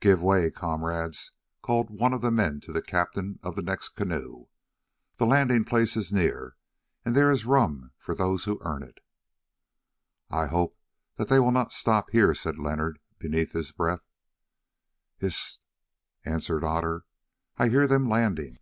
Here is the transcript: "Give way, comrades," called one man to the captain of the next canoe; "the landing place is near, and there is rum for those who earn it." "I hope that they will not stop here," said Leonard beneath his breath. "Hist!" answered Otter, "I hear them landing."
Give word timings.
"Give 0.00 0.22
way, 0.22 0.50
comrades," 0.50 1.32
called 1.60 1.90
one 1.90 2.18
man 2.34 2.60
to 2.60 2.72
the 2.72 2.80
captain 2.80 3.38
of 3.42 3.56
the 3.56 3.62
next 3.62 3.90
canoe; 3.90 4.46
"the 5.18 5.26
landing 5.26 5.64
place 5.66 5.98
is 5.98 6.10
near, 6.14 6.56
and 7.04 7.14
there 7.14 7.30
is 7.30 7.44
rum 7.44 7.92
for 7.98 8.14
those 8.14 8.44
who 8.44 8.58
earn 8.62 8.82
it." 8.82 9.00
"I 10.30 10.46
hope 10.46 10.78
that 11.16 11.28
they 11.28 11.38
will 11.38 11.52
not 11.52 11.74
stop 11.74 12.08
here," 12.08 12.34
said 12.34 12.58
Leonard 12.58 13.00
beneath 13.18 13.52
his 13.52 13.70
breath. 13.70 14.08
"Hist!" 15.18 15.60
answered 16.24 16.64
Otter, 16.64 17.04
"I 17.58 17.68
hear 17.68 17.86
them 17.86 18.08
landing." 18.08 18.58